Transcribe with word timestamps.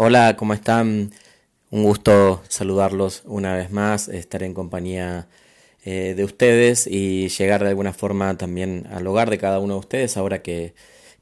Hola, 0.00 0.36
¿cómo 0.36 0.54
están? 0.54 1.10
Un 1.72 1.82
gusto 1.82 2.40
saludarlos 2.46 3.22
una 3.24 3.56
vez 3.56 3.72
más, 3.72 4.06
estar 4.06 4.44
en 4.44 4.54
compañía 4.54 5.26
eh, 5.84 6.14
de 6.16 6.22
ustedes 6.22 6.86
y 6.86 7.28
llegar 7.30 7.64
de 7.64 7.70
alguna 7.70 7.92
forma 7.92 8.38
también 8.38 8.86
al 8.92 9.04
hogar 9.08 9.28
de 9.28 9.38
cada 9.38 9.58
uno 9.58 9.74
de 9.74 9.80
ustedes 9.80 10.16
ahora 10.16 10.40
que, 10.40 10.72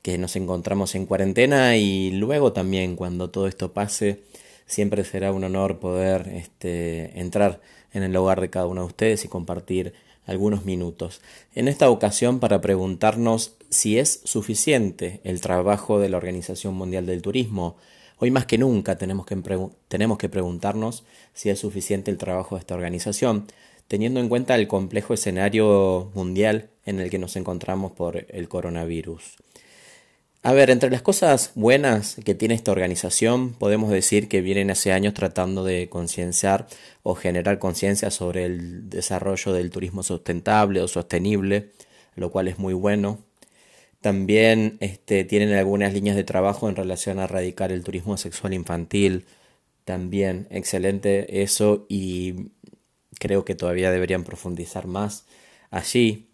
que 0.03 0.19
nos 0.19 0.37
encontramos 0.37 0.95
en 0.95 1.07
cuarentena 1.07 1.79
y 1.79 2.11
luego 2.11 2.53
también 2.53 2.97
cuando 2.97 3.31
todo 3.31 3.47
esto 3.47 3.73
pase 3.73 4.21
siempre 4.67 5.05
será 5.05 5.33
un 5.33 5.45
honor 5.45 5.79
poder 5.79 6.29
este, 6.35 7.19
entrar 7.19 7.63
en 7.95 8.03
el 8.03 8.15
hogar 8.15 8.43
de 8.43 8.51
cada 8.51 8.67
uno 8.67 8.83
de 8.83 8.89
ustedes 8.89 9.25
y 9.25 9.29
compartir 9.29 9.95
algunos 10.27 10.67
minutos. 10.67 11.23
En 11.55 11.69
esta 11.69 11.89
ocasión 11.89 12.41
para 12.41 12.61
preguntarnos 12.61 13.55
si 13.71 13.99
es 13.99 14.21
suficiente 14.25 15.23
el 15.25 15.41
trabajo 15.41 15.99
de 15.99 16.11
la 16.11 16.19
Organización 16.19 16.75
Mundial 16.75 17.07
del 17.07 17.23
Turismo. 17.23 17.79
Hoy 18.19 18.31
más 18.31 18.47
que 18.47 18.57
nunca 18.57 18.97
tenemos 18.97 19.27
que, 19.27 20.29
preguntarnos 20.29 21.05
si 21.35 21.51
es 21.51 21.59
suficiente 21.59 22.11
el 22.11 22.17
trabajo 22.17 22.55
de 22.55 22.61
esta 22.61 22.75
organización, 22.75 23.47
teniendo 23.89 24.21
en 24.21 24.31
cuenta 24.31 24.55
el 24.55 24.69
complejo 24.69 25.13
escenario 25.13 26.11
mundial 26.15 26.71
en 26.87 27.01
el 27.01 27.11
que 27.11 27.19
nos 27.19 27.37
encontramos 27.37 27.93
por 27.93 28.25
el 28.31 28.49
coronavirus. 28.49 29.37
A 30.43 30.53
ver, 30.53 30.71
entre 30.71 30.91
las 30.91 31.03
cosas 31.03 31.51
buenas 31.57 32.17
que 32.25 32.35
tiene 32.35 32.55
esta 32.55 32.71
organización, 32.73 33.53
podemos 33.53 33.91
decir 33.91 34.29
que 34.29 34.41
vienen 34.41 34.71
hace 34.71 34.93
años 34.93 35.13
tratando 35.13 35.65
de 35.65 35.89
concienciar 35.91 36.69
o 37.03 37.17
generar 37.17 37.59
conciencia 37.59 38.11
sobre 38.11 38.47
el 38.47 38.89
desarrollo 38.89 39.53
del 39.53 39.71
turismo 39.71 40.03
sustentable 40.03 40.81
o 40.81 40.89
sostenible, 40.89 41.73
lo 42.15 42.31
cual 42.31 42.49
es 42.49 42.59
muy 42.59 42.75
bueno. 42.75 43.19
También 44.07 44.77
este, 44.79 45.25
tienen 45.25 45.53
algunas 45.53 45.93
líneas 45.93 46.15
de 46.15 46.23
trabajo 46.23 46.69
en 46.69 46.77
relación 46.77 47.19
a 47.19 47.25
erradicar 47.25 47.73
el 47.73 47.83
turismo 47.83 48.17
sexual 48.17 48.55
infantil. 48.55 49.27
También 49.85 50.47
excelente 50.53 51.43
eso 51.43 51.87
y 51.89 52.53
creo 53.19 53.45
que 53.45 53.57
todavía 53.57 53.91
deberían 53.91 54.23
profundizar 54.23 54.87
más 54.87 55.27
allí. 55.73 56.29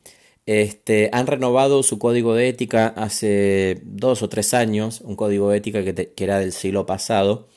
Este, 0.45 1.09
han 1.15 1.27
renovado 1.27 1.83
su 1.83 1.99
código 1.99 2.35
de 2.35 2.51
ética 2.51 2.89
hace 2.89 3.81
dos 3.85 4.23
o 4.23 4.29
tres 4.29 4.53
años, 4.53 5.01
un 5.01 5.17
código 5.17 5.49
de 5.49 5.57
ética 5.57 5.83
que, 5.83 6.13
era 6.19 6.41
del 6.41 6.53
siglo 6.53 6.85
pasado, 6.85 7.49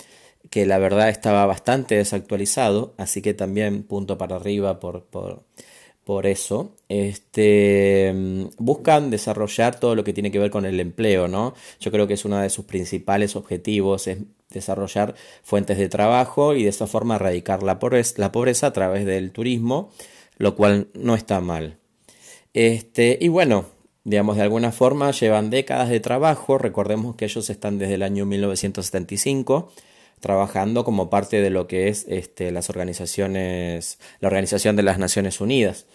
que 0.50 0.66
la 0.66 0.78
verdad 0.78 1.10
estaba 1.10 1.46
bastante 1.46 1.96
desactualizado, 1.96 2.94
así 2.98 3.22
que 3.22 3.34
también 3.34 3.84
punto 3.84 4.18
para 4.18 4.38
arriba 4.38 4.80
por, 4.80 5.04
por, 5.08 5.44
por 6.06 6.28
eso. 6.28 6.76
Este, 6.88 8.14
buscan 8.58 9.10
desarrollar 9.10 9.80
todo 9.80 9.96
lo 9.96 10.04
que 10.06 10.14
tiene 10.14 10.32
que 10.32 10.40
ver 10.40 10.52
con 10.52 10.66
el 10.66 10.80
empleo, 10.80 11.28
¿no? 11.28 11.54
Yo 11.82 11.92
creo 11.92 12.08
que 12.08 12.14
es 12.14 12.24
uno 12.24 12.40
de 12.40 12.50
sus 12.50 12.66
principales 12.66 13.36
objetivos, 13.36 14.08
es 14.08 14.20
desarrollar 14.50 15.16
fuentes 15.44 15.78
de 15.78 15.90
trabajo 15.90 16.54
y 16.56 16.64
de 16.64 16.70
esa 16.70 16.88
forma 16.88 17.16
erradicar 17.16 17.64
la 17.64 17.80
la 18.18 18.32
pobreza 18.32 18.68
a 18.68 18.74
través 18.74 19.06
del 19.06 19.32
turismo, 19.32 19.92
lo 20.38 20.56
cual 20.56 20.88
no 20.94 21.16
está 21.16 21.42
mal. 21.42 21.80
Este, 22.54 23.18
y 23.20 23.28
bueno, 23.28 23.66
digamos, 24.06 24.38
de 24.38 24.44
alguna 24.44 24.72
forma 24.72 25.12
llevan 25.12 25.50
décadas 25.50 25.90
de 25.90 26.00
trabajo. 26.00 26.58
Recordemos 26.58 27.16
que 27.16 27.26
ellos 27.26 27.50
están 27.50 27.80
desde 27.80 27.96
el 27.96 28.04
año 28.04 28.26
1975 28.26 29.72
trabajando 30.20 30.84
como 30.84 31.10
parte 31.10 31.42
de 31.42 31.50
lo 31.50 31.68
que 31.68 31.88
es 31.88 32.06
este, 32.08 32.52
las 32.52 32.70
organizaciones, 32.70 34.00
la 34.20 34.28
Organización 34.28 34.76
de 34.76 34.84
las 34.84 34.98
Naciones 35.00 35.42
Unidas. 35.42 35.86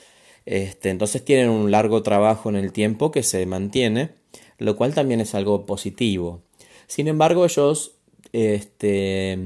Este, 0.46 0.90
entonces 0.90 1.24
tienen 1.24 1.50
un 1.50 1.70
largo 1.70 2.02
trabajo 2.02 2.48
en 2.48 2.56
el 2.56 2.72
tiempo 2.72 3.10
que 3.10 3.22
se 3.22 3.44
mantiene, 3.46 4.10
lo 4.58 4.76
cual 4.76 4.94
también 4.94 5.20
es 5.20 5.34
algo 5.34 5.66
positivo. 5.66 6.42
Sin 6.86 7.08
embargo, 7.08 7.44
ellos, 7.44 7.92
este, 8.32 9.38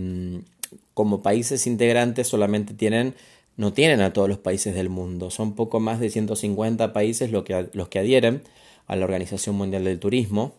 como 0.95 1.23
países 1.23 1.67
integrantes, 1.67 2.29
solamente 2.29 2.75
tienen 2.75 3.15
no 3.57 3.73
tienen 3.73 4.01
a 4.01 4.13
todos 4.13 4.29
los 4.29 4.39
países 4.39 4.75
del 4.75 4.89
mundo. 4.89 5.31
Son 5.31 5.55
poco 5.55 5.81
más 5.81 6.01
de 6.01 6.11
150 6.11 6.93
países 6.93 7.31
que, 7.45 7.69
los 7.73 7.89
que 7.89 7.99
adhieren 7.99 8.43
a 8.87 8.97
la 8.97 9.05
Organización 9.05 9.57
Mundial 9.57 9.85
del 9.85 10.01
Turismo. 10.01 10.55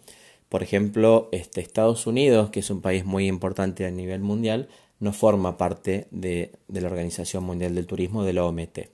Por 0.49 0.63
ejemplo, 0.63 1.29
este, 1.31 1.61
Estados 1.61 2.07
Unidos, 2.07 2.49
que 2.49 2.59
es 2.59 2.69
un 2.69 2.81
país 2.81 3.05
muy 3.05 3.27
importante 3.27 3.85
a 3.85 3.91
nivel 3.91 4.21
mundial, 4.21 4.69
no 4.99 5.11
forma 5.11 5.57
parte 5.57 6.07
de, 6.11 6.53
la 6.67 6.87
Organización 6.87 7.43
Mundial 7.43 7.75
del 7.75 7.87
Turismo 7.87 8.23
de 8.23 8.33
la 8.33 8.45
OMT. 8.45 8.89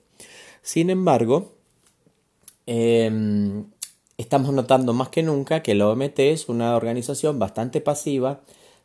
Sin 0.62 0.90
embargo, 0.90 1.52
em, 2.66 3.66
estamos 4.16 4.52
notando 4.52 4.92
más 4.92 5.08
que 5.08 5.22
nunca 5.22 5.62
que 5.62 5.74
la 5.74 5.88
OMT 5.88 6.18
es 6.32 6.48
una 6.48 6.76
organización 6.76 7.38
bastante 7.38 7.80
pasiva, 7.80 8.40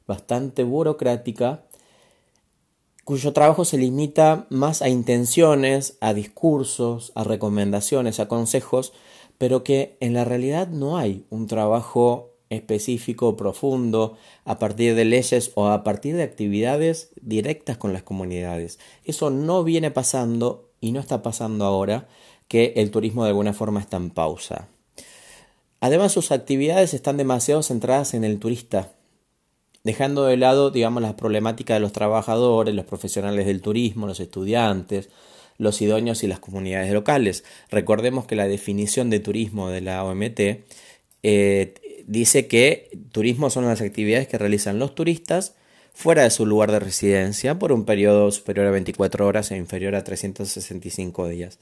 bastante 0.05 0.63
burocrática 0.63 1.63
cuyo 3.07 3.31
trabajo 3.31 3.63
se 3.63 3.77
limita 3.77 4.47
más 4.49 4.81
a 4.81 4.89
intenciones, 4.89 5.97
a 6.01 6.13
discursos, 6.13 7.13
a 7.15 7.23
recomendaciones, 7.23 8.19
a 8.19 8.27
consejos, 8.27 8.91
pero 9.37 9.63
que 9.63 9.95
en 10.01 10.13
la 10.13 10.25
realidad 10.25 10.67
no 10.67 10.97
hay 10.97 11.25
un 11.29 11.47
trabajo 11.47 12.33
específico, 12.49 13.35
profundo, 13.35 14.17
a 14.45 14.59
partir 14.59 14.95
de 14.95 15.05
leyes 15.05 15.51
o 15.55 15.67
a 15.67 15.83
partir 15.83 16.15
de 16.15 16.23
actividades 16.23 17.09
directas 17.21 17.77
con 17.77 17.93
las 17.93 18.03
comunidades. 18.03 18.79
Eso 19.03 19.29
no 19.29 19.63
viene 19.63 19.91
pasando 19.91 20.69
y 20.79 20.91
no 20.91 20.99
está 20.99 21.21
pasando 21.21 21.65
ahora 21.65 22.07
que 22.47 22.73
el 22.77 22.91
turismo 22.91 23.23
de 23.23 23.29
alguna 23.29 23.53
forma 23.53 23.79
está 23.79 23.97
en 23.97 24.09
pausa. 24.09 24.69
Además, 25.79 26.11
sus 26.11 26.31
actividades 26.31 26.93
están 26.93 27.17
demasiado 27.17 27.61
centradas 27.61 28.13
en 28.13 28.23
el 28.23 28.39
turista, 28.39 28.93
dejando 29.83 30.25
de 30.25 30.37
lado, 30.37 30.71
digamos, 30.71 31.03
las 31.03 31.13
problemáticas 31.13 31.75
de 31.75 31.81
los 31.81 31.93
trabajadores, 31.93 32.73
los 32.73 32.85
profesionales 32.85 33.45
del 33.45 33.61
turismo, 33.61 34.07
los 34.07 34.19
estudiantes, 34.19 35.09
los 35.57 35.81
idóneos 35.81 36.23
y 36.23 36.27
las 36.27 36.39
comunidades 36.39 36.91
locales. 36.91 37.43
Recordemos 37.69 38.25
que 38.25 38.35
la 38.35 38.47
definición 38.47 39.09
de 39.09 39.19
turismo 39.19 39.69
de 39.69 39.81
la 39.81 40.03
OMT 40.03 40.39
eh, 41.23 41.73
dice 42.07 42.47
que 42.47 42.89
turismo 43.11 43.51
son 43.51 43.65
las 43.65 43.81
actividades 43.81 44.27
que 44.27 44.39
realizan 44.39 44.79
los 44.79 44.95
turistas 44.95 45.55
fuera 45.93 46.23
de 46.23 46.29
su 46.29 46.45
lugar 46.45 46.71
de 46.71 46.79
residencia 46.79 47.59
por 47.59 47.71
un 47.71 47.85
periodo 47.85 48.31
superior 48.31 48.67
a 48.67 48.71
24 48.71 49.27
horas 49.27 49.51
e 49.51 49.57
inferior 49.57 49.93
a 49.95 50.03
365 50.03 51.27
días. 51.27 51.59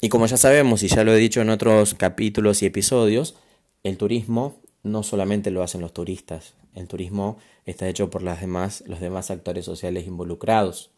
Y 0.00 0.08
como 0.08 0.26
ya 0.26 0.36
sabemos 0.36 0.82
y 0.82 0.88
ya 0.88 1.04
lo 1.04 1.12
he 1.12 1.18
dicho 1.18 1.40
en 1.40 1.50
otros 1.50 1.94
capítulos 1.94 2.62
y 2.62 2.66
episodios, 2.66 3.36
el 3.82 3.96
turismo 3.96 4.60
no 4.82 5.02
solamente 5.02 5.50
lo 5.50 5.62
hacen 5.62 5.80
los 5.80 5.92
turistas, 5.92 6.54
el 6.74 6.88
turismo 6.88 7.38
está 7.66 7.88
hecho 7.88 8.10
por 8.10 8.22
las 8.22 8.40
demás, 8.40 8.82
los 8.86 9.00
demás 9.00 9.30
actores 9.30 9.64
sociales 9.64 10.06
involucrados. 10.06 10.90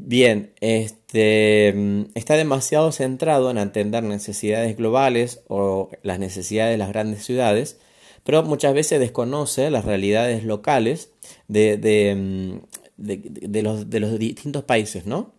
Bien, 0.00 0.52
este, 0.60 1.72
mm, 1.74 2.12
está 2.14 2.36
demasiado 2.36 2.92
centrado 2.92 3.50
en 3.50 3.58
atender 3.58 4.04
necesidades 4.04 4.76
globales 4.76 5.42
o 5.48 5.90
las 6.02 6.20
necesidades 6.20 6.72
de 6.72 6.78
las 6.78 6.88
grandes 6.90 7.24
ciudades, 7.24 7.80
pero 8.24 8.44
muchas 8.44 8.74
veces 8.74 9.00
desconoce 9.00 9.70
las 9.70 9.84
realidades 9.84 10.44
locales 10.44 11.10
de, 11.48 11.76
de, 11.78 12.14
mm, 12.14 12.60
de, 12.96 13.62
los, 13.62 13.90
de 13.90 14.00
los, 14.00 14.18
distintos 14.20 14.62
países, 14.64 15.04
¿no? 15.04 15.32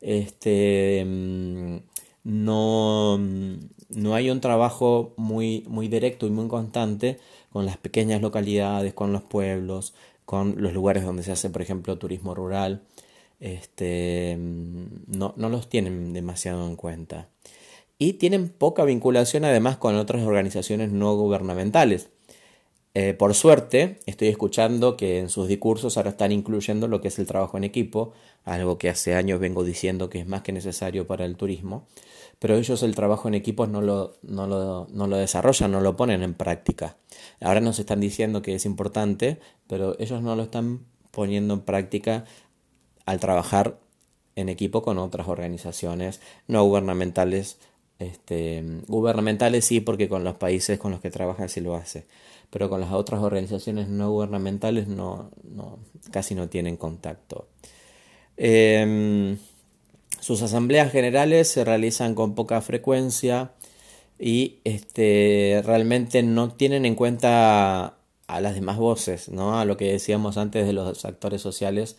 Este, 0.00 1.04
mm, 1.04 1.76
no, 2.24 3.18
no 3.18 4.14
hay 4.14 4.30
un 4.30 4.40
trabajo 4.40 5.12
muy, 5.18 5.64
muy 5.68 5.88
directo 5.88 6.26
y 6.26 6.30
muy 6.30 6.48
constante 6.48 7.18
con 7.50 7.66
las 7.66 7.76
pequeñas 7.76 8.22
localidades, 8.22 8.94
con 8.94 9.12
los 9.12 9.22
pueblos, 9.22 9.94
con 10.24 10.54
los 10.62 10.72
lugares 10.72 11.04
donde 11.04 11.22
se 11.22 11.32
hace, 11.32 11.50
por 11.50 11.62
ejemplo, 11.62 11.98
turismo 11.98 12.34
rural, 12.34 12.82
este, 13.40 14.36
no, 14.38 15.34
no 15.36 15.48
los 15.48 15.68
tienen 15.68 16.12
demasiado 16.12 16.66
en 16.66 16.76
cuenta. 16.76 17.28
Y 17.98 18.14
tienen 18.14 18.48
poca 18.50 18.84
vinculación 18.84 19.44
además 19.44 19.78
con 19.78 19.96
otras 19.96 20.22
organizaciones 20.22 20.92
no 20.92 21.14
gubernamentales. 21.16 22.10
Eh, 22.98 23.12
por 23.12 23.34
suerte, 23.34 24.00
estoy 24.06 24.28
escuchando 24.28 24.96
que 24.96 25.18
en 25.18 25.28
sus 25.28 25.48
discursos 25.48 25.98
ahora 25.98 26.10
están 26.10 26.32
incluyendo 26.32 26.88
lo 26.88 27.02
que 27.02 27.08
es 27.08 27.18
el 27.18 27.26
trabajo 27.26 27.58
en 27.58 27.64
equipo, 27.64 28.14
algo 28.44 28.78
que 28.78 28.88
hace 28.88 29.14
años 29.14 29.38
vengo 29.38 29.64
diciendo 29.64 30.08
que 30.08 30.20
es 30.20 30.26
más 30.26 30.40
que 30.40 30.52
necesario 30.52 31.06
para 31.06 31.26
el 31.26 31.36
turismo, 31.36 31.86
pero 32.38 32.56
ellos 32.56 32.82
el 32.82 32.94
trabajo 32.94 33.28
en 33.28 33.34
equipos 33.34 33.68
no 33.68 33.82
lo, 33.82 34.14
no 34.22 34.46
lo, 34.46 34.86
no 34.90 35.06
lo 35.08 35.18
desarrollan, 35.18 35.72
no 35.72 35.82
lo 35.82 35.94
ponen 35.94 36.22
en 36.22 36.32
práctica. 36.32 36.96
Ahora 37.42 37.60
nos 37.60 37.78
están 37.78 38.00
diciendo 38.00 38.40
que 38.40 38.54
es 38.54 38.64
importante, 38.64 39.40
pero 39.66 39.94
ellos 39.98 40.22
no 40.22 40.34
lo 40.34 40.44
están 40.44 40.80
poniendo 41.10 41.52
en 41.52 41.60
práctica 41.60 42.24
al 43.06 43.20
trabajar 43.20 43.78
en 44.36 44.50
equipo 44.50 44.82
con 44.82 44.98
otras 44.98 45.28
organizaciones 45.28 46.20
no 46.46 46.62
gubernamentales. 46.64 47.58
Este, 47.98 48.62
gubernamentales 48.88 49.64
sí, 49.64 49.80
porque 49.80 50.08
con 50.10 50.22
los 50.22 50.34
países 50.36 50.78
con 50.78 50.90
los 50.90 51.00
que 51.00 51.10
trabajan 51.10 51.48
sí 51.48 51.62
lo 51.62 51.76
hace 51.76 52.04
pero 52.50 52.68
con 52.68 52.80
las 52.80 52.92
otras 52.92 53.22
organizaciones 53.22 53.88
no 53.88 54.10
gubernamentales 54.10 54.88
no, 54.88 55.30
no 55.42 55.78
casi 56.10 56.34
no 56.34 56.48
tienen 56.48 56.76
contacto. 56.76 57.48
Em, 58.36 59.38
sus 60.20 60.42
asambleas 60.42 60.92
generales 60.92 61.48
se 61.48 61.64
realizan 61.64 62.14
con 62.14 62.34
poca 62.34 62.60
frecuencia 62.60 63.52
y 64.18 64.58
este, 64.64 65.62
realmente 65.64 66.22
no 66.22 66.52
tienen 66.52 66.86
en 66.86 66.94
cuenta 66.94 67.98
a 68.26 68.40
las 68.40 68.54
demás 68.54 68.78
voces, 68.78 69.28
¿no? 69.28 69.58
A 69.58 69.64
lo 69.64 69.76
que 69.76 69.92
decíamos 69.92 70.36
antes 70.36 70.66
de 70.66 70.72
los 70.72 71.04
actores 71.04 71.42
sociales, 71.42 71.96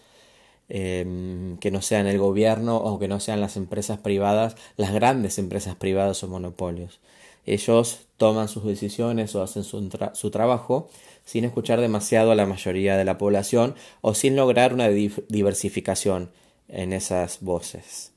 em, 0.69 1.57
que 1.57 1.71
no 1.71 1.81
sean 1.81 2.07
el 2.07 2.17
gobierno 2.17 2.77
o 2.77 2.99
que 2.99 3.07
no 3.07 3.19
sean 3.19 3.41
las 3.41 3.57
empresas 3.57 3.99
privadas, 3.99 4.55
las 4.75 4.93
grandes 4.93 5.37
empresas 5.37 5.75
privadas 5.75 6.23
o 6.23 6.27
monopolios. 6.27 6.99
Ellos 7.45 8.01
toman 8.17 8.49
sus 8.49 8.65
decisiones 8.65 9.33
o 9.35 9.41
hacen 9.41 9.63
su, 9.63 9.89
su 10.13 10.31
trabajo 10.31 10.89
sin 11.23 11.45
escuchar 11.45 11.81
demasiado 11.81 12.31
a 12.31 12.35
la 12.35 12.45
mayoría 12.45 12.97
de 12.97 13.05
la 13.05 13.17
población 13.17 13.75
o 14.01 14.13
sin 14.13 14.35
lograr 14.35 14.73
una 14.73 14.89
diversificación 14.89 16.31
en 16.69 16.93
esas 16.93 17.41
voces. 17.41 18.11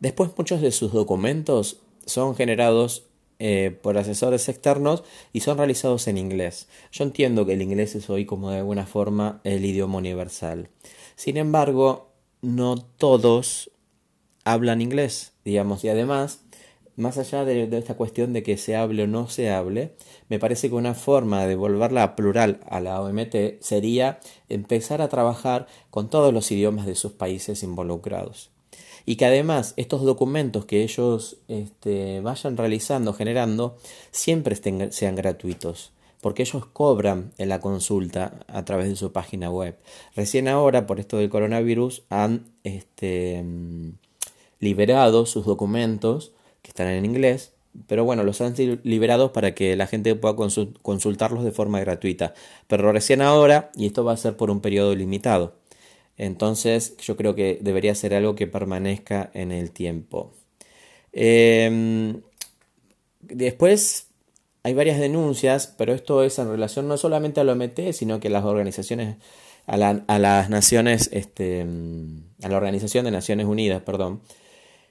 Después 0.00 0.30
muchos 0.36 0.60
de 0.60 0.72
sus 0.72 0.92
documentos 0.92 1.78
son 2.04 2.36
generados 2.36 3.04
eh, 3.38 3.76
por 3.82 3.98
asesores 3.98 4.48
externos 4.48 5.02
y 5.32 5.40
son 5.40 5.58
realizados 5.58 6.06
en 6.06 6.18
inglés. 6.18 6.68
Yo 6.92 7.04
entiendo 7.04 7.46
que 7.46 7.54
el 7.54 7.62
inglés 7.62 7.94
es 7.94 8.08
hoy 8.10 8.26
como 8.26 8.50
de 8.50 8.58
alguna 8.58 8.86
forma 8.86 9.40
el 9.44 9.64
idioma 9.64 9.98
universal. 9.98 10.68
Sin 11.16 11.36
embargo, 11.36 12.10
no 12.42 12.76
todos 12.76 13.70
hablan 14.44 14.80
inglés, 14.80 15.32
digamos, 15.44 15.84
y 15.84 15.88
además, 15.88 16.40
más 16.96 17.18
allá 17.18 17.44
de, 17.44 17.64
esta 17.76 17.94
cuestión 17.94 18.32
de 18.32 18.42
que 18.42 18.56
se 18.56 18.76
hable 18.76 19.04
o 19.04 19.06
no 19.06 19.28
se 19.28 19.50
hable, 19.50 19.94
me 20.28 20.38
parece 20.38 20.68
que 20.68 20.74
una 20.74 20.94
forma 20.94 21.46
de 21.46 21.56
volverla 21.56 22.14
plural 22.14 22.60
a 22.68 22.80
la 22.80 23.00
OMT 23.00 23.60
sería 23.60 24.20
empezar 24.48 25.00
a 25.02 25.08
trabajar 25.08 25.66
con 25.90 26.10
todos 26.10 26.32
los 26.32 26.50
idiomas 26.52 26.86
de 26.86 26.94
sus 26.94 27.12
países 27.12 27.62
involucrados. 27.62 28.50
Y 29.06 29.16
que 29.16 29.26
además 29.26 29.74
estos 29.76 30.02
documentos 30.02 30.64
que 30.64 30.82
ellos 30.82 31.38
este, 31.48 32.20
vayan 32.20 32.56
realizando, 32.56 33.12
generando, 33.12 33.76
siempre 34.10 34.56
sean 34.90 35.14
gratuitos, 35.14 35.92
porque 36.24 36.44
ellos 36.44 36.64
cobran 36.64 37.34
en 37.36 37.50
la 37.50 37.60
consulta 37.60 38.46
a 38.48 38.64
través 38.64 38.88
de 38.88 38.96
su 38.96 39.12
página 39.12 39.50
web. 39.50 39.76
Recién 40.16 40.48
ahora, 40.48 40.86
por 40.86 40.98
esto 40.98 41.18
del 41.18 41.28
coronavirus, 41.28 42.04
han 42.08 42.46
este, 42.62 43.44
liberado 44.58 45.26
sus 45.26 45.44
documentos, 45.44 46.32
que 46.62 46.70
están 46.70 46.88
en 46.88 47.04
inglés, 47.04 47.52
pero 47.86 48.06
bueno, 48.06 48.22
los 48.22 48.40
han 48.40 48.54
liberado 48.84 49.34
para 49.34 49.54
que 49.54 49.76
la 49.76 49.86
gente 49.86 50.14
pueda 50.14 50.34
consultarlos 50.80 51.44
de 51.44 51.52
forma 51.52 51.78
gratuita. 51.80 52.32
Pero 52.68 52.90
recién 52.90 53.20
ahora, 53.20 53.70
y 53.76 53.84
esto 53.84 54.02
va 54.02 54.12
a 54.12 54.16
ser 54.16 54.34
por 54.34 54.50
un 54.50 54.62
periodo 54.62 54.94
limitado. 54.94 55.58
Entonces 56.16 56.96
yo 57.02 57.18
creo 57.18 57.34
que 57.34 57.58
debería 57.60 57.94
ser 57.94 58.14
algo 58.14 58.34
que 58.34 58.46
permanezca 58.46 59.30
en 59.34 59.52
el 59.52 59.72
tiempo. 59.72 60.32
Em, 61.12 62.22
después 63.20 64.08
hay 64.64 64.74
varias 64.74 64.98
denuncias, 64.98 65.72
pero 65.78 65.94
esto 65.94 66.24
es 66.24 66.38
en 66.40 66.48
relación 66.48 66.88
no 66.88 66.96
solamente 66.96 67.40
a 67.40 67.44
la 67.44 67.52
OMT, 67.52 67.92
sino 67.92 68.18
que 68.18 68.30
las 68.30 68.44
organizaciones, 68.44 69.16
a, 69.66 69.76
las 69.76 70.50
naciones, 70.50 71.08
este, 71.12 71.64
a 72.42 72.48
la 72.48 72.56
Organización 72.56 73.04
de 73.04 73.12
Naciones 73.12 73.46
Unidas, 73.46 73.82
perdón, 73.82 74.20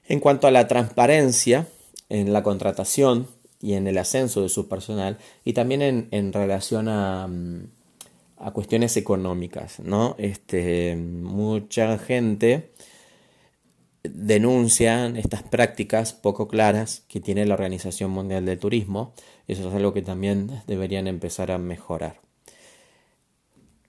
en 0.08 0.20
cuanto 0.20 0.46
a 0.46 0.50
la 0.50 0.66
transparencia 0.66 1.66
en 2.08 2.32
la 2.32 2.42
contratación 2.42 3.26
y 3.60 3.74
en 3.74 3.86
el 3.86 3.98
ascenso 3.98 4.40
de 4.40 4.48
su 4.48 4.68
personal, 4.68 5.18
y 5.44 5.52
también 5.52 6.08
en 6.10 6.32
relación 6.32 6.88
a 6.88 7.28
a 8.44 8.50
cuestiones 8.50 8.96
económicas, 8.98 9.80
¿no? 9.80 10.16
Este, 10.18 10.96
mucha 10.96 11.98
gente 11.98 12.72
denuncia 14.04 15.06
estas 15.16 15.42
prácticas 15.42 16.12
poco 16.12 16.46
claras 16.48 17.02
que 17.08 17.20
tiene 17.20 17.46
la 17.46 17.54
Organización 17.54 18.10
Mundial 18.10 18.44
del 18.46 18.58
Turismo. 18.58 19.14
Eso 19.48 19.68
es 19.68 19.74
algo 19.74 19.92
que 19.92 20.02
también 20.02 20.62
deberían 20.66 21.06
empezar 21.06 21.50
a 21.50 21.58
mejorar. 21.58 22.20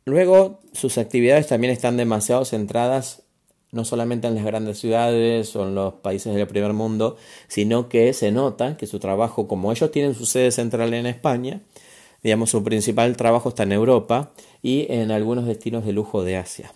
Luego, 0.06 0.60
sus 0.74 0.98
actividades 0.98 1.48
también 1.48 1.74
están 1.74 1.98
demasiado 1.98 2.46
centradas 2.46 3.24
no 3.72 3.84
solamente 3.84 4.28
en 4.28 4.36
las 4.36 4.46
grandes 4.46 4.80
ciudades 4.80 5.56
o 5.56 5.68
en 5.68 5.76
los 5.76 5.96
países 5.96 6.34
del 6.34 6.48
primer 6.48 6.74
mundo, 6.74 7.18
sino 7.48 7.90
que 7.90 8.14
se 8.14 8.32
nota 8.32 8.78
que 8.78 8.88
su 8.88 9.00
trabajo, 9.00 9.48
como 9.48 9.72
ellos 9.72 9.92
tienen 9.92 10.16
su 10.16 10.26
sede 10.26 10.52
central 10.52 10.94
en 10.94 11.08
España, 11.08 11.62
Digamos, 12.26 12.50
su 12.50 12.64
principal 12.64 13.16
trabajo 13.18 13.50
está 13.50 13.62
en 13.62 13.72
Europa 13.72 14.32
y 14.64 14.88
en 14.90 15.12
algunos 15.12 15.46
destinos 15.46 15.86
de 15.86 15.94
lujo 15.94 16.24
de 16.24 16.38
Asia. 16.38 16.74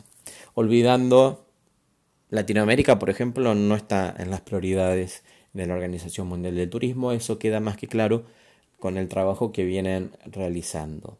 Olvidando 0.54 1.48
Latinoamérica, 2.30 3.00
por 3.00 3.10
ejemplo, 3.10 3.56
no 3.56 3.76
está 3.76 4.16
en 4.18 4.30
las 4.30 4.42
prioridades 4.42 5.24
de 5.54 5.66
la 5.66 5.74
Organización 5.74 6.28
Mundial 6.28 6.56
del 6.56 6.70
Turismo. 6.70 7.12
Eso 7.12 7.40
queda 7.40 7.60
más 7.60 7.78
que 7.78 7.88
claro 7.88 8.26
con 8.80 8.98
el 8.98 9.08
trabajo 9.08 9.52
que 9.52 9.66
vienen 9.66 10.12
realizando. 10.26 11.18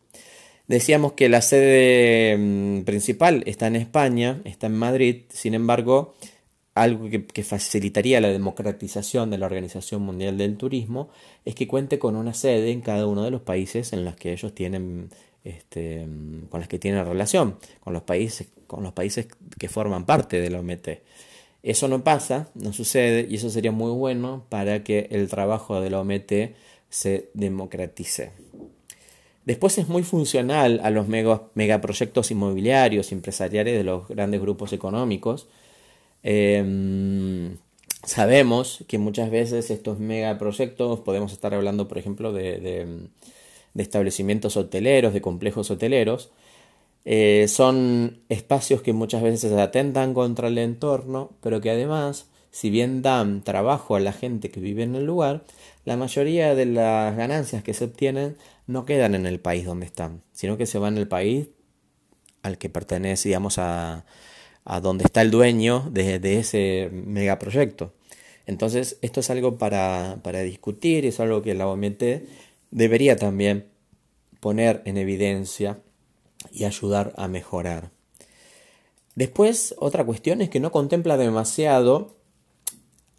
Decíamos 0.68 1.14
que 1.14 1.30
la 1.30 1.42
sede 1.42 2.38
mm, 2.38 2.84
principal 2.84 3.44
está 3.48 3.68
en 3.68 3.76
España, 3.76 4.40
está 4.46 4.68
en 4.68 4.78
Madrid, 4.78 5.24
sin 5.30 5.56
embargo, 5.56 6.14
algo 6.76 7.10
que, 7.10 7.44
facilitaría 7.44 8.22
la 8.22 8.30
democratización 8.30 9.32
de 9.32 9.38
la 9.38 9.48
Organización 9.48 10.02
Mundial 10.04 10.38
del 10.38 10.58
Turismo 10.58 11.10
es 11.44 11.56
que 11.56 11.68
cuente 11.68 12.00
con 12.00 12.16
una 12.16 12.34
sede 12.34 12.72
en 12.72 12.82
cada 12.82 13.08
uno 13.08 13.24
de 13.24 13.32
los 13.32 13.42
países 13.42 13.94
en 13.94 14.06
los 14.06 14.16
que 14.16 14.32
ellos 14.32 14.54
tienen 14.54 15.10
este, 15.44 16.08
con 16.50 16.60
las 16.60 16.70
que 16.70 16.80
tienen 16.80 17.06
relación, 17.06 17.58
con 17.80 17.94
los 17.94 18.04
países, 18.04 18.48
con 18.68 18.84
los 18.84 18.94
países 18.94 19.28
que 19.58 19.70
forman 19.70 20.06
parte 20.06 20.40
de 20.42 20.50
la 20.50 20.60
OMT. 20.60 20.88
Eso 21.62 21.88
no 21.88 22.04
pasa, 22.04 22.50
no 22.56 22.72
sucede, 22.74 23.28
y 23.30 23.36
eso 23.36 23.50
sería 23.50 23.72
muy 23.72 23.92
bueno 23.92 24.46
para 24.50 24.84
que 24.84 25.08
el 25.12 25.28
trabajo 25.28 25.82
de 25.82 25.90
la 25.90 26.00
OMT 26.00 26.56
se 26.90 27.30
democratice. 27.34 28.32
Después 29.46 29.78
es 29.78 29.88
muy 29.88 30.04
funcional 30.04 30.80
a 30.84 30.90
los 30.90 31.08
megaproyectos 31.08 32.32
inmobiliarios, 32.32 33.12
empresariales 33.12 33.78
de 33.78 33.84
los 33.84 34.08
grandes 34.08 34.40
grupos 34.40 34.74
económicos, 34.74 35.48
Em, 36.24 37.58
sabemos 38.04 38.84
que 38.88 38.98
muchas 38.98 39.32
veces 39.32 39.72
estos 39.72 40.00
megaproyectos, 40.00 41.00
podemos 41.02 41.32
estar 41.32 41.54
hablando, 41.54 41.88
por 41.88 41.98
ejemplo, 41.98 42.34
de, 42.34 43.08
establecimientos 43.76 44.58
hoteleros, 44.58 45.14
de 45.14 45.22
complejos 45.22 45.72
hoteleros, 45.72 46.32
eh, 47.06 47.48
son 47.48 48.22
espacios 48.30 48.82
que 48.82 48.94
muchas 48.94 49.22
veces 49.22 49.52
atentan 49.54 50.14
contra 50.14 50.48
el 50.48 50.58
entorno, 50.58 51.32
pero 51.42 51.62
que 51.62 51.72
además, 51.72 52.28
si 52.52 52.70
bien 52.70 53.02
dan 53.02 53.44
trabajo 53.44 53.96
a 53.96 54.00
la 54.00 54.14
gente 54.14 54.52
que 54.52 54.60
vive 54.60 54.84
en 54.84 54.96
el 54.96 55.06
lugar, 55.06 55.44
la 55.86 55.98
mayoría 55.98 56.56
de 56.56 56.66
las 56.66 57.16
ganancias 57.16 57.64
que 57.64 57.74
se 57.74 57.86
obtienen 57.86 58.38
no 58.68 58.86
quedan 58.86 59.16
en 59.16 59.26
el 59.26 59.40
país 59.40 59.66
donde 59.66 59.86
están, 59.86 60.22
sino 60.34 60.58
que 60.58 60.66
se 60.66 60.78
van 60.78 60.98
al 60.98 61.08
país 61.08 61.48
al 62.44 62.58
que 62.58 62.70
pertenece, 62.70 63.30
digamos, 63.30 63.58
a, 63.58 64.06
a 64.66 64.80
donde 64.82 65.06
está 65.06 65.22
el 65.22 65.32
dueño 65.32 65.90
de, 65.92 66.40
ese 66.40 66.90
megaproyecto. 66.92 67.94
Entonces, 68.46 68.98
esto 69.02 69.20
es 69.20 69.30
algo 69.30 69.58
para, 69.58 70.20
para 70.24 70.42
discutir, 70.42 71.06
es 71.06 71.20
algo 71.20 71.42
que 71.42 71.54
la 71.56 71.68
OMT 71.68 72.04
debería 72.72 73.16
también 73.16 73.68
poner 74.40 74.82
en 74.86 74.98
evidencia 74.98 75.80
y 76.52 76.66
ayudar 76.66 77.14
a 77.18 77.28
mejorar. 77.28 77.92
Después, 79.16 79.76
otra 79.80 80.06
cuestión 80.06 80.42
es 80.42 80.50
que 80.50 80.60
no 80.60 80.72
contempla 80.72 81.18
demasiado 81.18 82.16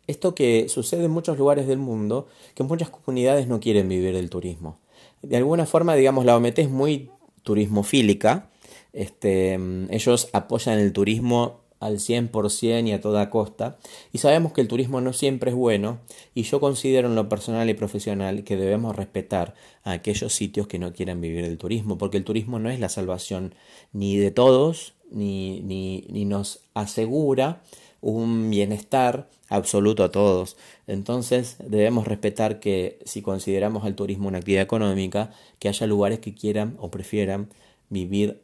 esto 0.06 0.34
que 0.34 0.68
sucede 0.68 1.04
en 1.04 1.10
muchos 1.10 1.38
lugares 1.38 1.66
del 1.66 1.78
mundo, 1.78 2.26
que 2.54 2.62
muchas 2.62 2.90
comunidades 2.90 3.46
no 3.46 3.60
quieren 3.60 3.88
vivir 3.88 4.14
del 4.14 4.30
turismo. 4.30 4.78
De 5.22 5.36
alguna 5.36 5.66
forma, 5.66 5.94
digamos, 5.94 6.24
la 6.24 6.36
OMT 6.36 6.58
es 6.58 6.70
muy 6.70 7.10
turismofílica, 7.42 8.50
este, 8.92 9.58
ellos 9.90 10.28
apoyan 10.32 10.78
el 10.78 10.92
turismo 10.92 11.59
al 11.80 11.98
100% 11.98 12.86
y 12.86 12.92
a 12.92 13.00
toda 13.00 13.30
costa. 13.30 13.78
Y 14.12 14.18
sabemos 14.18 14.52
que 14.52 14.60
el 14.60 14.68
turismo 14.68 15.00
no 15.00 15.12
siempre 15.12 15.50
es 15.50 15.56
bueno 15.56 15.98
y 16.34 16.42
yo 16.42 16.60
considero 16.60 17.08
en 17.08 17.16
lo 17.16 17.28
personal 17.28 17.68
y 17.68 17.74
profesional 17.74 18.44
que 18.44 18.56
debemos 18.56 18.94
respetar 18.94 19.54
a 19.82 19.92
aquellos 19.92 20.32
sitios 20.32 20.68
que 20.68 20.78
no 20.78 20.92
quieran 20.92 21.20
vivir 21.20 21.44
del 21.44 21.58
turismo, 21.58 21.98
porque 21.98 22.18
el 22.18 22.24
turismo 22.24 22.58
no 22.58 22.70
es 22.70 22.78
la 22.78 22.90
salvación 22.90 23.54
ni 23.92 24.16
de 24.16 24.30
todos, 24.30 24.94
ni, 25.10 25.60
ni, 25.62 26.06
ni 26.10 26.24
nos 26.26 26.60
asegura 26.74 27.62
un 28.02 28.50
bienestar 28.50 29.28
absoluto 29.48 30.04
a 30.04 30.10
todos. 30.10 30.56
Entonces 30.86 31.56
debemos 31.66 32.06
respetar 32.06 32.60
que 32.60 32.98
si 33.04 33.22
consideramos 33.22 33.84
al 33.84 33.94
turismo 33.94 34.28
una 34.28 34.38
actividad 34.38 34.62
económica, 34.62 35.32
que 35.58 35.68
haya 35.68 35.86
lugares 35.86 36.20
que 36.20 36.34
quieran 36.34 36.76
o 36.78 36.90
prefieran 36.90 37.48
vivir 37.88 38.42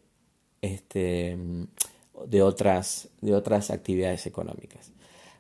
este, 0.62 1.38
de, 2.26 2.42
otras, 2.42 3.08
de 3.20 3.35
otras 3.35 3.70
actividades 3.70 4.26
económicas. 4.26 4.92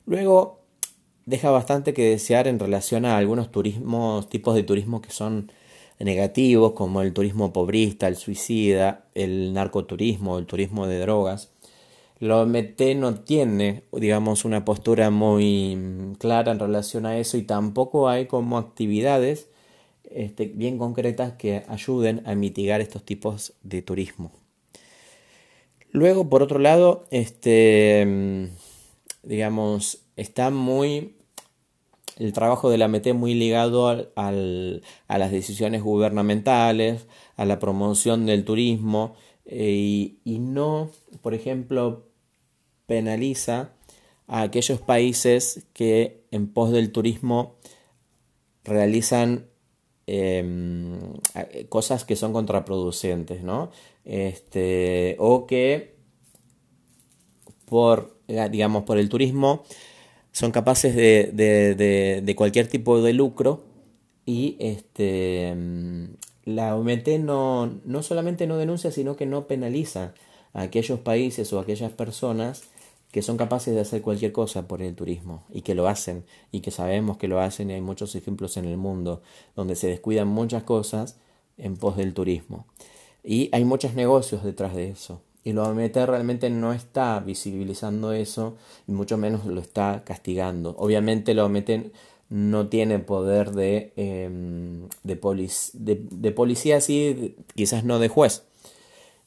Luego, 0.06 0.60
deja 1.24 1.50
bastante 1.50 1.94
que 1.94 2.10
desear 2.10 2.48
en 2.48 2.58
relación 2.58 3.04
a 3.04 3.16
algunos 3.16 3.50
turismos, 3.50 4.28
tipos 4.28 4.54
de 4.54 4.62
turismo 4.62 5.02
que 5.02 5.10
son 5.10 5.50
negativos, 5.98 6.72
como 6.72 7.02
el 7.02 7.12
turismo 7.12 7.52
pobrista, 7.52 8.08
el 8.08 8.16
suicida, 8.16 9.06
el 9.14 9.52
narcoturismo, 9.52 10.38
el 10.38 10.46
turismo 10.46 10.86
de 10.86 11.00
drogas. 11.00 11.50
Lo 12.18 12.40
OMT 12.40 12.80
no 12.96 13.14
tiene, 13.14 13.82
digamos, 13.92 14.44
una 14.44 14.64
postura 14.64 15.10
muy 15.10 16.14
clara 16.18 16.52
en 16.52 16.58
relación 16.58 17.04
a 17.04 17.18
eso 17.18 17.36
y 17.36 17.42
tampoco 17.42 18.08
hay 18.08 18.26
como 18.26 18.56
actividades 18.56 19.48
este, 20.10 20.46
bien 20.46 20.78
concretas 20.78 21.32
que 21.34 21.64
ayuden 21.68 22.22
a 22.26 22.34
mitigar 22.34 22.80
estos 22.80 23.02
tipos 23.02 23.52
de 23.62 23.82
turismo. 23.82 24.32
Luego, 25.96 26.28
por 26.28 26.42
otro 26.42 26.58
lado, 26.58 27.06
este, 27.10 28.50
digamos, 29.22 30.04
está 30.16 30.50
muy 30.50 31.16
el 32.18 32.34
trabajo 32.34 32.68
de 32.68 32.76
la 32.76 32.86
MT 32.86 33.14
muy 33.14 33.32
ligado 33.32 33.88
al, 33.88 34.82
a 35.08 35.16
las 35.16 35.30
decisiones 35.30 35.82
gubernamentales, 35.82 37.06
a 37.36 37.46
la 37.46 37.58
promoción 37.58 38.26
del 38.26 38.44
turismo 38.44 39.14
eh, 39.46 40.18
y, 40.22 40.38
no, 40.38 40.90
por 41.22 41.32
ejemplo, 41.32 42.10
penaliza 42.84 43.70
a 44.26 44.42
aquellos 44.42 44.82
países 44.82 45.66
que 45.72 46.26
en 46.30 46.52
pos 46.52 46.72
del 46.72 46.92
turismo 46.92 47.56
realizan 48.64 49.46
em, 50.06 50.98
cosas 51.70 52.04
que 52.04 52.16
son 52.16 52.34
contraproducentes, 52.34 53.42
¿no? 53.42 53.70
Este, 54.06 55.16
o 55.18 55.46
que 55.46 55.96
por, 57.66 58.16
digamos, 58.28 58.84
por 58.84 58.98
el 58.98 59.08
turismo 59.08 59.64
son 60.32 60.52
capaces 60.52 60.94
de, 60.94 61.30
de, 61.32 62.22
de, 62.22 62.36
cualquier 62.36 62.68
tipo 62.68 63.02
de 63.02 63.12
lucro 63.12 63.64
y 64.24 64.56
este, 64.60 65.54
mm, 65.56 66.04
la 66.44 66.76
OMT 66.76 67.08
no, 67.18 67.80
no 67.84 68.02
solamente 68.02 68.46
no 68.46 68.56
denuncia, 68.56 68.92
sino 68.92 69.16
que 69.16 69.26
no 69.26 69.46
penaliza 69.48 70.14
a 70.52 70.62
aquellos 70.62 71.00
países 71.00 71.52
o 71.52 71.58
aquellas 71.58 71.90
personas 71.90 72.62
que 73.10 73.22
son 73.22 73.36
capaces 73.36 73.74
de 73.74 73.80
hacer 73.80 74.02
cualquier 74.02 74.32
cosa 74.32 74.68
por 74.68 74.82
el 74.82 74.94
turismo 74.94 75.44
y 75.50 75.62
que 75.62 75.74
lo 75.74 75.88
hacen 75.88 76.24
y 76.52 76.60
que 76.60 76.70
sabemos 76.70 77.16
que 77.16 77.28
lo 77.28 77.40
hacen 77.40 77.70
y 77.70 77.74
hay 77.74 77.80
muchos 77.80 78.14
ejemplos 78.14 78.56
en 78.56 78.66
el 78.66 78.76
mundo 78.76 79.22
donde 79.56 79.74
se 79.74 79.88
descuidan 79.88 80.28
muchas 80.28 80.62
cosas 80.64 81.18
en 81.56 81.76
pos 81.76 81.96
del 81.96 82.14
turismo. 82.14 82.66
Y 83.26 83.48
hay 83.50 83.64
muchos 83.64 83.94
negocios 83.94 84.44
detrás 84.44 84.74
de 84.76 84.88
eso. 84.88 85.20
Y 85.42 85.52
la 85.52 85.64
OMT 85.64 85.96
realmente 86.06 86.48
no 86.48 86.72
está 86.72 87.18
visibilizando 87.18 88.12
eso 88.12 88.56
y 88.86 88.92
mucho 88.92 89.18
menos 89.18 89.44
lo 89.44 89.60
está 89.60 90.04
castigando. 90.04 90.76
Obviamente 90.78 91.34
la 91.34 91.44
OMT 91.44 91.70
no 92.30 92.68
tiene 92.68 93.00
poder 93.00 93.50
de, 93.50 93.92
em, 93.96 94.88
de, 95.02 95.18
de, 96.10 96.32
policía, 96.32 96.80
sí, 96.80 97.36
quizás 97.54 97.84
no 97.84 97.98
de 97.98 98.08
juez. 98.08 98.44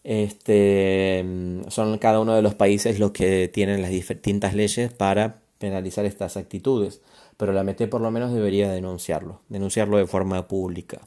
Este, 0.03 1.19
em, 1.19 1.63
son 1.69 1.97
cada 1.97 2.19
uno 2.21 2.35
de 2.35 2.41
los 2.41 2.55
países 2.55 2.99
los 2.99 3.11
que 3.11 3.49
tienen 3.49 3.81
las 3.81 3.91
distintas 3.91 4.53
leyes 4.55 4.93
para 4.93 5.41
penalizar 5.57 6.05
estas 6.05 6.37
actitudes, 6.37 7.01
pero 7.37 7.53
la 7.53 7.61
OMT 7.61 7.87
por 7.87 8.01
lo 8.01 8.11
menos 8.11 8.33
debería 8.33 8.71
denunciarlo, 8.71 9.41
denunciarlo 9.49 9.97
de 9.97 10.07
forma 10.07 10.47
pública, 10.47 11.01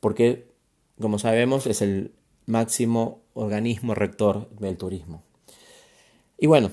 porque 0.00 0.46
como 1.00 1.18
sabemos 1.18 1.66
es 1.66 1.82
el 1.82 2.12
máximo 2.46 3.20
organismo 3.34 3.94
rector 3.94 4.48
del 4.50 4.76
turismo. 4.76 5.22
Y 6.38 6.46
bueno, 6.46 6.70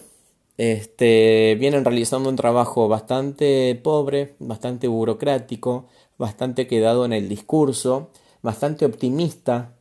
este, 0.58 1.56
vienen 1.60 1.86
realizando 1.86 2.30
un 2.30 2.36
trabajo 2.36 2.88
bastante 2.88 3.80
pobre, 3.82 4.36
bastante 4.40 4.88
burocrático, 4.88 5.86
bastante 6.18 6.68
quedado 6.68 7.06
en 7.06 7.14
el 7.14 7.30
discurso, 7.30 8.10
bastante 8.42 8.86
optimista 8.86 9.76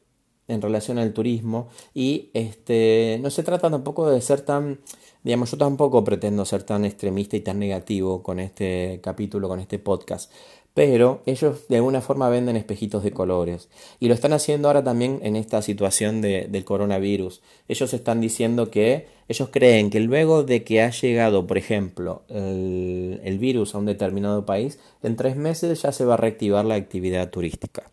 en 0.46 0.62
relación 0.62 0.98
al 0.98 1.12
turismo 1.12 1.68
y 1.94 2.30
este, 2.32 3.18
no 3.22 3.30
se 3.30 3.42
trata 3.42 3.70
tampoco 3.70 4.08
de 4.08 4.20
ser 4.20 4.40
tan, 4.40 4.80
digamos, 5.22 5.50
yo 5.50 5.58
tampoco 5.58 6.02
pretendo 6.04 6.44
ser 6.44 6.62
tan 6.62 6.84
extremista 6.84 7.36
y 7.36 7.40
tan 7.40 7.58
negativo 7.58 8.22
con 8.22 8.40
este 8.40 9.00
capítulo, 9.02 9.48
con 9.48 9.60
este 9.60 9.78
podcast, 9.78 10.32
pero 10.74 11.22
ellos 11.26 11.66
de 11.68 11.76
alguna 11.76 12.00
forma 12.00 12.28
venden 12.28 12.56
espejitos 12.56 13.02
de 13.02 13.10
colores 13.10 13.68
y 13.98 14.08
lo 14.08 14.14
están 14.14 14.32
haciendo 14.32 14.68
ahora 14.68 14.84
también 14.84 15.18
en 15.22 15.34
esta 15.34 15.60
situación 15.60 16.20
de, 16.20 16.46
del 16.48 16.64
coronavirus. 16.64 17.42
Ellos 17.66 17.92
están 17.94 18.20
diciendo 18.20 18.70
que 18.70 19.06
ellos 19.28 19.48
creen 19.50 19.90
que 19.90 20.00
luego 20.00 20.44
de 20.44 20.64
que 20.64 20.80
ha 20.82 20.90
llegado, 20.90 21.46
por 21.46 21.58
ejemplo, 21.58 22.22
el, 22.28 23.20
el 23.24 23.38
virus 23.38 23.74
a 23.74 23.78
un 23.78 23.86
determinado 23.86 24.46
país, 24.46 24.78
en 25.02 25.16
tres 25.16 25.36
meses 25.36 25.82
ya 25.82 25.92
se 25.92 26.04
va 26.04 26.14
a 26.14 26.18
reactivar 26.18 26.64
la 26.64 26.76
actividad 26.76 27.30
turística. 27.30 27.90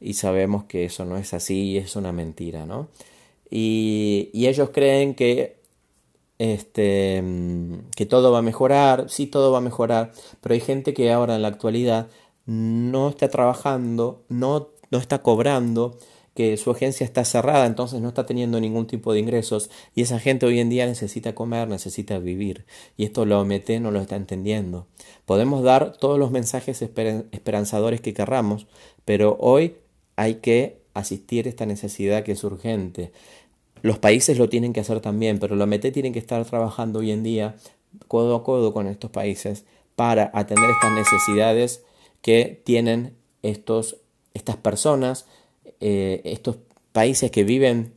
Y 0.00 0.14
sabemos 0.14 0.64
que 0.64 0.86
eso 0.86 1.04
no 1.04 1.16
es 1.16 1.34
así 1.34 1.72
y 1.72 1.76
es 1.76 1.94
una 1.94 2.12
mentira, 2.12 2.66
¿no? 2.66 2.88
Y, 3.50 4.30
y 4.32 4.48
ellos 4.48 4.70
creen 4.72 5.14
que 5.14 5.61
este, 6.38 7.22
que 7.96 8.06
todo 8.06 8.32
va 8.32 8.38
a 8.38 8.42
mejorar, 8.42 9.08
sí 9.08 9.26
todo 9.26 9.52
va 9.52 9.58
a 9.58 9.62
mejorar, 9.62 10.12
pero 10.40 10.54
hay 10.54 10.60
gente 10.60 10.94
que 10.94 11.12
ahora 11.12 11.36
en 11.36 11.42
la 11.42 11.48
actualidad 11.48 12.08
no 12.46 13.08
está 13.10 13.28
trabajando, 13.28 14.24
no, 14.28 14.70
no 14.90 14.98
está 14.98 15.22
cobrando, 15.22 15.98
que 16.34 16.56
su 16.56 16.70
agencia 16.70 17.04
está 17.04 17.24
cerrada, 17.24 17.66
entonces 17.66 18.00
no 18.00 18.08
está 18.08 18.24
teniendo 18.24 18.60
ningún 18.60 18.86
tipo 18.86 19.12
de 19.12 19.20
ingresos 19.20 19.70
y 19.94 20.02
esa 20.02 20.18
gente 20.18 20.46
hoy 20.46 20.60
en 20.60 20.70
día 20.70 20.86
necesita 20.86 21.34
comer, 21.34 21.68
necesita 21.68 22.18
vivir 22.18 22.64
y 22.96 23.04
esto 23.04 23.26
lo 23.26 23.40
OMT 23.40 23.70
no 23.80 23.90
lo 23.90 24.00
está 24.00 24.16
entendiendo. 24.16 24.86
Podemos 25.26 25.62
dar 25.62 25.92
todos 25.92 26.18
los 26.18 26.30
mensajes 26.30 26.80
esperanzadores 26.80 28.00
que 28.00 28.14
querramos, 28.14 28.66
pero 29.04 29.36
hoy 29.40 29.76
hay 30.16 30.36
que 30.36 30.82
asistir 30.94 31.46
a 31.46 31.50
esta 31.50 31.66
necesidad 31.66 32.22
que 32.22 32.32
es 32.32 32.44
urgente. 32.44 33.12
Los 33.82 33.98
países 33.98 34.38
lo 34.38 34.48
tienen 34.48 34.72
que 34.72 34.80
hacer 34.80 35.00
también, 35.00 35.38
pero 35.38 35.56
la 35.56 35.64
OMT 35.64 35.92
tiene 35.92 36.12
que 36.12 36.20
estar 36.20 36.44
trabajando 36.44 37.00
hoy 37.00 37.10
en 37.10 37.22
día 37.22 37.56
codo 38.08 38.36
a 38.36 38.44
codo 38.44 38.72
con 38.72 38.86
estos 38.86 39.10
países 39.10 39.64
para 39.96 40.30
atender 40.32 40.70
estas 40.70 40.92
necesidades 40.92 41.84
que 42.22 42.62
tienen 42.64 43.16
estos, 43.42 43.96
estas 44.34 44.56
personas, 44.56 45.26
eh, 45.80 46.22
estos 46.24 46.58
países 46.92 47.30
que 47.30 47.42
viven, 47.42 47.92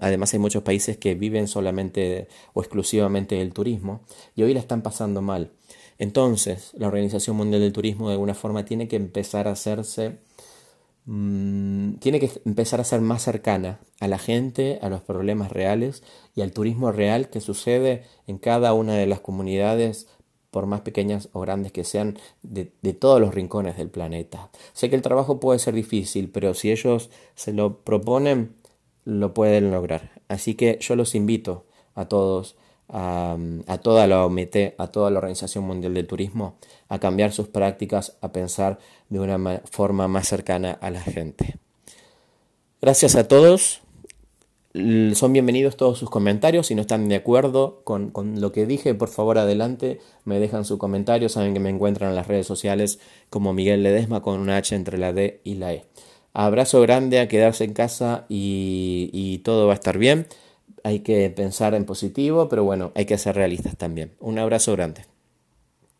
además 0.00 0.34
hay 0.34 0.40
muchos 0.40 0.64
países 0.64 0.96
que 0.96 1.14
viven 1.14 1.46
solamente 1.46 2.28
o 2.52 2.60
exclusivamente 2.60 3.36
del 3.36 3.52
turismo 3.52 4.00
y 4.34 4.42
hoy 4.42 4.54
la 4.54 4.60
están 4.60 4.82
pasando 4.82 5.22
mal. 5.22 5.52
Entonces, 5.98 6.72
la 6.74 6.88
Organización 6.88 7.36
Mundial 7.36 7.60
del 7.60 7.72
Turismo 7.72 8.08
de 8.08 8.14
alguna 8.14 8.34
forma 8.34 8.64
tiene 8.64 8.88
que 8.88 8.96
empezar 8.96 9.48
a 9.48 9.52
hacerse, 9.52 10.18
mm, 11.06 11.94
tiene 11.94 12.20
que 12.20 12.30
empezar 12.44 12.80
a 12.80 12.84
ser 12.84 13.00
más 13.00 13.22
cercana 13.22 13.80
a 14.00 14.08
la 14.08 14.18
gente, 14.18 14.78
a 14.82 14.88
los 14.88 15.02
problemas 15.02 15.50
reales 15.50 16.02
y 16.34 16.42
al 16.42 16.52
turismo 16.52 16.92
real 16.92 17.30
que 17.30 17.40
sucede 17.40 18.04
en 18.26 18.38
cada 18.38 18.72
una 18.72 18.94
de 18.94 19.06
las 19.06 19.20
comunidades 19.20 20.06
por 20.50 20.66
más 20.66 20.80
pequeñas 20.80 21.28
o 21.32 21.40
grandes 21.40 21.72
que 21.72 21.84
sean, 21.84 22.18
de, 22.42 22.64
todos 22.94 23.20
los 23.20 23.34
rincones 23.34 23.76
del 23.76 23.90
planeta. 23.90 24.50
Sé 24.72 24.88
que 24.88 24.96
el 24.96 25.02
trabajo 25.02 25.40
puede 25.40 25.58
ser 25.58 25.74
difícil, 25.74 26.30
pero 26.30 26.54
si 26.54 26.70
ellos 26.70 27.10
se 27.34 27.52
lo 27.52 27.80
proponen, 27.80 28.54
lo 29.04 29.34
pueden 29.34 29.70
lograr. 29.70 30.22
Así 30.28 30.54
que 30.54 30.78
yo 30.80 30.96
los 30.96 31.14
invito 31.14 31.66
a 31.94 32.06
todos, 32.06 32.56
a, 32.88 33.36
a 33.66 33.78
toda 33.78 34.06
la 34.06 34.24
OMT, 34.24 34.56
a 34.78 34.86
toda 34.86 35.10
la 35.10 35.18
Organización 35.18 35.64
Mundial 35.64 35.94
del 35.94 36.06
Turismo, 36.06 36.56
a 36.88 36.98
cambiar 36.98 37.32
sus 37.32 37.48
prácticas, 37.48 38.16
a 38.22 38.32
pensar 38.32 38.78
de 39.10 39.20
una 39.20 39.60
forma 39.70 40.08
más 40.08 40.28
cercana 40.28 40.78
a 40.80 40.90
la 40.90 41.02
gente. 41.02 41.58
Gracias 42.80 43.16
a 43.16 43.28
todos 43.28 43.82
son 45.14 45.32
bienvenidos 45.32 45.76
todos 45.76 45.98
sus 45.98 46.10
comentarios. 46.10 46.66
Si 46.66 46.74
no 46.74 46.82
están 46.82 47.08
de 47.08 47.16
acuerdo 47.16 47.82
con, 47.84 48.12
lo 48.40 48.52
que 48.52 48.66
dije, 48.66 48.94
por 48.94 49.08
favor 49.08 49.38
adelante, 49.38 50.00
me 50.24 50.38
dejan 50.38 50.64
su 50.64 50.78
comentario. 50.78 51.28
Saben 51.28 51.54
que 51.54 51.60
me 51.60 51.70
encuentran 51.70 52.10
en 52.10 52.16
las 52.16 52.28
redes 52.28 52.46
sociales 52.46 52.98
como 53.30 53.52
Miguel 53.52 53.82
Ledesma 53.82 54.22
con 54.22 54.38
una 54.40 54.56
H 54.56 54.74
entre 54.74 54.98
la 54.98 55.12
D 55.12 55.40
y 55.44 55.54
la 55.54 55.72
E. 55.72 55.84
Abrazo 56.32 56.80
grande 56.80 57.20
a 57.20 57.28
quedarse 57.28 57.64
en 57.64 57.72
casa 57.72 58.26
y, 58.28 59.10
y 59.12 59.38
todo 59.38 59.66
va 59.66 59.72
a 59.72 59.74
estar 59.74 59.98
bien. 59.98 60.26
Hay 60.84 61.00
que 61.00 61.28
pensar 61.30 61.74
en 61.74 61.84
positivo, 61.84 62.48
pero 62.48 62.64
bueno, 62.64 62.92
hay 62.94 63.06
que 63.06 63.18
ser 63.18 63.34
realistas 63.36 63.76
también. 63.76 64.12
Un 64.20 64.38
abrazo 64.38 64.72
grande. 64.72 65.17